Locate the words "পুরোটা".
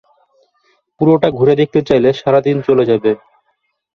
1.01-1.27